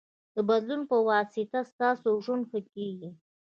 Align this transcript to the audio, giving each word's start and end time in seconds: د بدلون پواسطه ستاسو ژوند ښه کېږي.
د 0.35 0.37
بدلون 0.49 0.81
پواسطه 0.89 1.59
ستاسو 1.71 2.09
ژوند 2.25 2.43
ښه 2.49 2.59
کېږي. 2.73 3.09